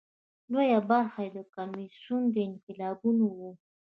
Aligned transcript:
لویه 0.51 0.79
برخه 0.91 1.19
یې 1.35 1.41
کمونېستي 1.53 2.41
انقلابیون 2.47 3.17
وو. 3.23 3.49